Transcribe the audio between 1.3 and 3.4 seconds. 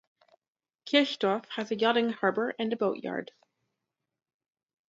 has a yachting harbour and a boatyard.